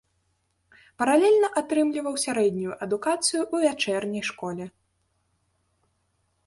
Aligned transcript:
Паралельна 1.01 1.47
атрымліваў 1.61 2.15
сярэднюю 2.25 2.73
адукацыю 2.87 3.41
ў 3.53 3.55
вячэрняй 3.69 4.23
школе. 4.33 4.69